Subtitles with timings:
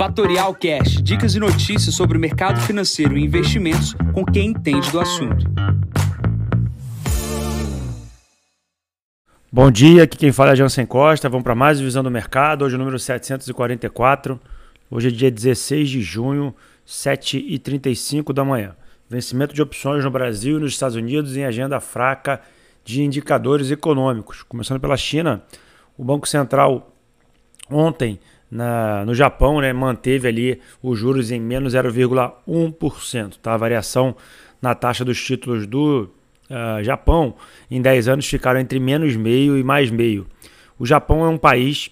[0.00, 4.98] Fatorial Cash, dicas e notícias sobre o mercado financeiro e investimentos com quem entende do
[4.98, 5.44] assunto.
[9.52, 11.28] Bom dia, aqui quem fala é Jansen Costa.
[11.28, 14.40] Vamos para mais Visão do Mercado, hoje é o número 744.
[14.90, 16.54] Hoje é dia 16 de junho,
[16.88, 18.74] 7h35 da manhã.
[19.06, 22.40] Vencimento de opções no Brasil e nos Estados Unidos em agenda fraca
[22.82, 24.42] de indicadores econômicos.
[24.44, 25.42] Começando pela China,
[25.98, 26.90] o Banco Central
[27.70, 28.18] ontem
[28.50, 33.36] na, no Japão né, manteve ali os juros em menos 0,1%.
[33.40, 33.54] Tá?
[33.54, 34.16] A variação
[34.60, 36.10] na taxa dos títulos do
[36.50, 37.34] uh, Japão
[37.70, 40.26] em 10 anos ficaram entre menos meio e mais meio.
[40.78, 41.90] O Japão é um país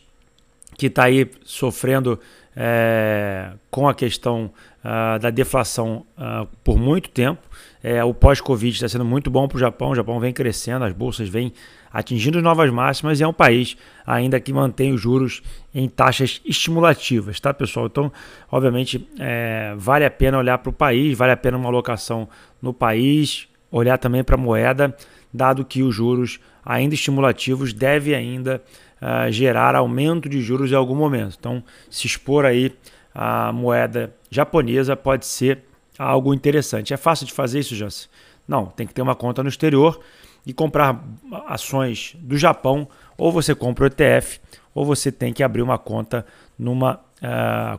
[0.77, 2.19] que está aí sofrendo
[2.61, 4.51] é, com a questão
[4.85, 7.41] uh, da deflação uh, por muito tempo.
[7.81, 9.91] É, o pós-Covid está sendo muito bom para o Japão.
[9.91, 11.53] O Japão vem crescendo, as bolsas vêm
[11.93, 15.41] atingindo novas máximas e é um país ainda que mantém os juros
[15.73, 17.87] em taxas estimulativas, tá, pessoal?
[17.87, 18.13] Então,
[18.51, 22.29] obviamente, é, vale a pena olhar para o país, vale a pena uma alocação
[22.61, 24.95] no país, olhar também para a moeda,
[25.33, 28.61] dado que os juros ainda estimulativos devem ainda
[29.03, 31.37] uh, gerar aumento de juros em algum momento.
[31.39, 32.73] Então, se expor aí
[33.15, 35.65] a moeda japonesa pode ser
[35.99, 36.95] algo interessante.
[36.95, 38.09] É fácil de fazer isso, Jansen?
[38.47, 40.01] Não, tem que ter uma conta no exterior
[40.47, 41.05] e comprar
[41.47, 42.89] ações do Japão,
[43.19, 44.41] ou você compra o ETF,
[44.75, 46.25] ou você tem que abrir uma conta
[46.59, 47.79] numa uh,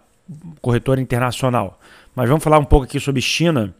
[0.62, 1.80] corretora internacional.
[2.14, 3.74] Mas vamos falar um pouco aqui sobre China.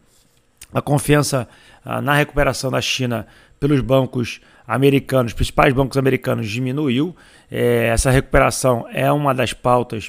[0.72, 1.46] A confiança
[1.84, 3.26] uh, na recuperação da China
[3.60, 7.14] pelos bancos americanos, principais bancos americanos, diminuiu.
[7.50, 10.08] É, essa recuperação é uma das pautas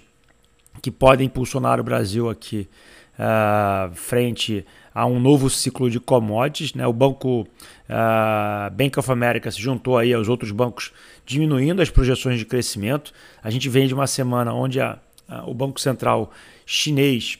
[0.83, 2.67] que podem impulsionar o Brasil aqui
[3.17, 6.75] uh, frente a um novo ciclo de commodities.
[6.75, 6.85] Né?
[6.85, 10.93] O banco uh, Bank of America se juntou aí aos outros bancos,
[11.25, 13.11] diminuindo as projeções de crescimento.
[13.43, 16.31] A gente vem de uma semana onde a, a, o Banco Central
[16.67, 17.39] chinês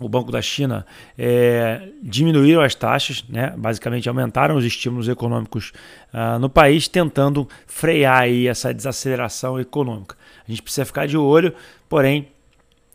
[0.00, 3.54] o Banco da China é, diminuíram as taxas, né?
[3.56, 5.72] basicamente aumentaram os estímulos econômicos
[6.14, 10.16] uh, no país, tentando frear aí essa desaceleração econômica.
[10.48, 11.54] A gente precisa ficar de olho,
[11.86, 12.28] porém,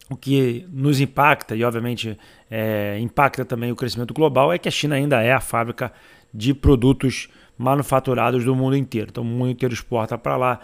[0.10, 2.18] o que nos impacta, e obviamente
[2.50, 5.94] é, impacta também o crescimento global, é que a China ainda é a fábrica
[6.34, 9.10] de produtos manufaturados do mundo inteiro.
[9.12, 10.60] Então, o mundo inteiro exporta para lá,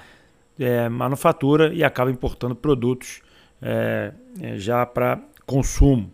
[0.59, 3.21] é, manufatura e acaba importando produtos
[3.61, 4.11] é,
[4.41, 6.09] é já para consumo.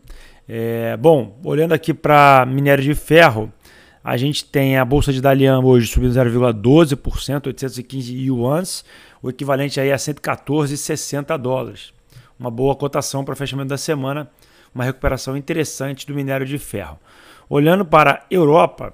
[0.47, 3.51] É, bom, olhando aqui para minério de ferro,
[4.03, 8.85] a gente tem a bolsa de Dalian hoje subindo 0,12%, 815 yuans,
[9.21, 11.93] o equivalente aí a 114,60 dólares.
[12.39, 14.31] Uma boa cotação para fechamento da semana,
[14.73, 16.97] uma recuperação interessante do minério de ferro.
[17.49, 18.93] Olhando para a Europa,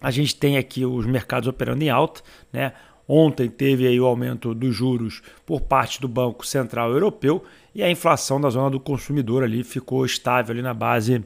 [0.00, 2.72] a gente tem aqui os mercados operando em alta, né?
[3.06, 7.44] Ontem teve aí o aumento dos juros por parte do Banco Central Europeu
[7.74, 11.22] e a inflação da zona do consumidor ali ficou estável ali na base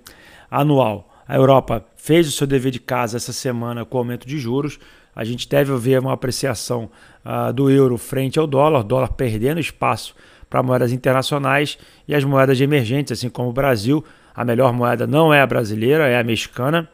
[0.51, 1.09] anual.
[1.27, 4.79] A Europa fez o seu dever de casa essa semana com o aumento de juros.
[5.15, 6.91] A gente deve ver uma apreciação
[7.25, 10.15] uh, do euro frente ao dólar, dólar perdendo espaço
[10.49, 14.05] para moedas internacionais e as moedas emergentes, assim como o Brasil.
[14.35, 16.89] A melhor moeda não é a brasileira, é a mexicana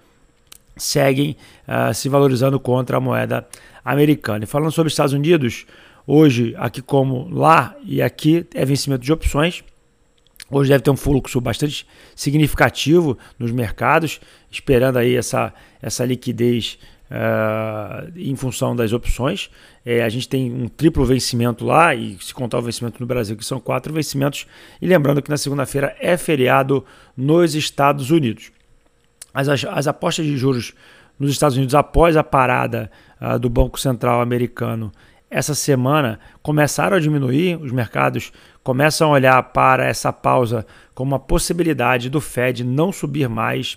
[0.76, 1.36] seguem
[1.68, 3.46] uh, se valorizando contra a moeda
[3.84, 4.44] americana.
[4.44, 5.66] E falando sobre Estados Unidos,
[6.06, 9.62] hoje, aqui como lá e aqui, é vencimento de opções.
[10.50, 14.20] Hoje deve ter um fluxo bastante significativo nos mercados,
[14.50, 16.78] esperando aí essa, essa liquidez
[17.10, 19.50] uh, em função das opções.
[19.84, 23.36] É, a gente tem um triplo vencimento lá, e se contar o vencimento no Brasil,
[23.36, 24.46] que são quatro vencimentos.
[24.80, 26.84] E lembrando que na segunda-feira é feriado
[27.16, 28.52] nos Estados Unidos
[29.34, 30.72] as, as apostas de juros
[31.18, 32.90] nos Estados Unidos após a parada
[33.20, 34.92] uh, do Banco Central americano
[35.34, 40.64] essa semana começaram a diminuir, os mercados começam a olhar para essa pausa
[40.94, 43.76] como uma possibilidade do Fed não subir mais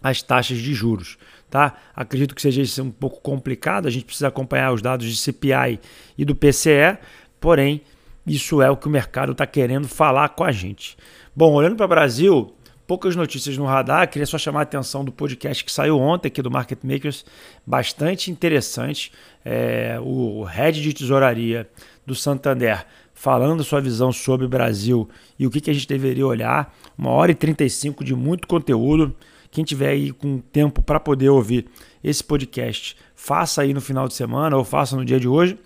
[0.00, 1.18] as taxas de juros.
[1.50, 1.74] Tá?
[1.92, 5.80] Acredito que seja um pouco complicado, a gente precisa acompanhar os dados de CPI
[6.16, 6.98] e do PCE,
[7.40, 7.82] porém,
[8.24, 10.96] isso é o que o mercado está querendo falar com a gente.
[11.34, 12.54] Bom, olhando para o Brasil,
[12.86, 14.08] poucas notícias no radar.
[14.10, 17.24] Queria só chamar a atenção do podcast que saiu ontem aqui do Market Makers,
[17.66, 19.12] bastante interessante.
[19.44, 21.68] É, o head de tesouraria
[22.06, 25.08] do Santander falando sua visão sobre o Brasil
[25.38, 26.74] e o que, que a gente deveria olhar.
[26.96, 29.14] Uma hora e 35 de muito conteúdo.
[29.50, 31.66] Quem tiver aí com tempo para poder ouvir
[32.02, 35.56] esse podcast, faça aí no final de semana ou faça no dia de hoje.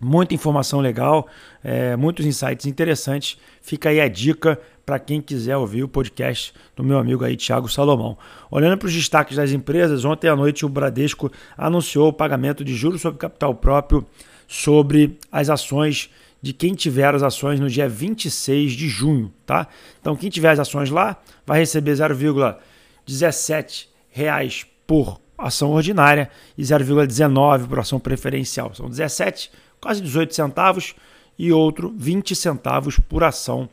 [0.00, 1.28] Muita informação legal,
[1.62, 3.38] é, muitos insights interessantes.
[3.60, 4.58] Fica aí a dica
[4.90, 8.18] para quem quiser ouvir o podcast do meu amigo aí, Thiago Salomão.
[8.50, 12.74] Olhando para os destaques das empresas, ontem à noite o Bradesco anunciou o pagamento de
[12.74, 14.04] juros sobre capital próprio
[14.48, 16.10] sobre as ações
[16.42, 19.68] de quem tiver as ações no dia 26 de junho, tá?
[20.00, 21.16] Então quem tiver as ações lá
[21.46, 26.28] vai receber 0,17 reais por ação ordinária
[26.58, 28.74] e 0,19 por ação preferencial.
[28.74, 30.96] São 17, quase 18 centavos
[31.38, 33.68] e outro 20 centavos por ação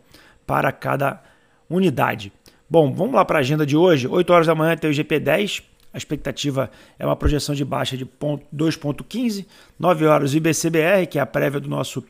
[0.47, 1.21] para cada
[1.69, 2.31] unidade.
[2.69, 4.07] Bom, vamos lá para a agenda de hoje.
[4.07, 5.63] 8 horas da manhã tem o GP10.
[5.93, 9.45] A expectativa é uma projeção de baixa de 2,15.
[9.77, 12.03] 9 horas o IBCBR, que é a prévia do nosso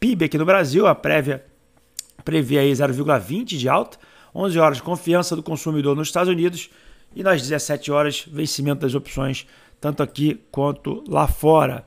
[0.00, 0.86] PIB aqui no Brasil.
[0.86, 1.44] A prévia
[2.24, 3.98] prevê aí 0,20 de alta.
[4.34, 6.70] 11 horas confiança do consumidor nos Estados Unidos.
[7.14, 9.46] E nas 17 horas, vencimento das opções,
[9.80, 11.84] tanto aqui quanto lá fora.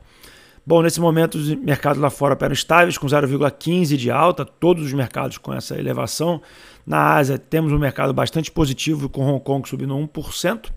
[0.67, 4.91] Bom, nesse momento os mercados lá fora operam estáveis, com 0,15 de alta, todos os
[4.91, 6.41] mercados com essa elevação.
[6.85, 10.69] Na Ásia temos um mercado bastante positivo, com Hong Kong subindo 1%,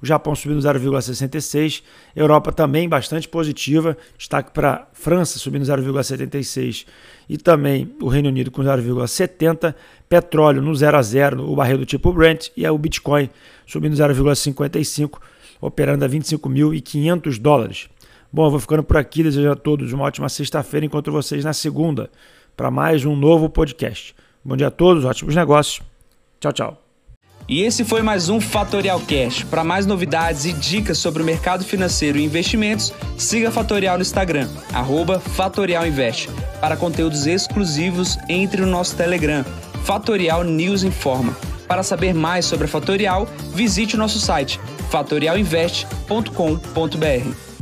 [0.00, 1.82] o Japão subindo 0,66%,
[2.16, 6.86] Europa também bastante positiva, destaque para França subindo 0,76%
[7.28, 9.74] e também o Reino Unido com 0,70%,
[10.08, 13.28] petróleo no 0 a 0, o barril do tipo Brent e o Bitcoin
[13.66, 15.18] subindo 0,55%,
[15.60, 17.90] operando a 25.500 dólares.
[18.34, 19.22] Bom, vou ficando por aqui.
[19.22, 20.84] Desejo a todos uma ótima sexta-feira.
[20.84, 22.10] Encontro vocês na segunda
[22.56, 24.12] para mais um novo podcast.
[24.44, 25.80] Bom dia a todos, ótimos negócios.
[26.40, 26.82] Tchau, tchau.
[27.48, 29.44] E esse foi mais um Fatorial Cash.
[29.44, 34.48] Para mais novidades e dicas sobre o mercado financeiro e investimentos, siga Fatorial no Instagram,
[35.36, 36.28] @fatorialinvest.
[36.60, 39.44] Para conteúdos exclusivos, entre no nosso Telegram,
[39.84, 41.36] Fatorial News Informa.
[41.68, 44.58] Para saber mais sobre a Fatorial, visite o nosso site
[44.90, 47.53] fatorialinvest.com.br.